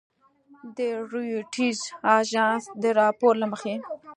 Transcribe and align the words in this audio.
د 0.77 0.79
رویټرز 1.11 1.79
اژانس 2.17 2.63
د 2.81 2.83
راپور 2.99 3.33
له 3.41 3.47
مخې 3.51 3.75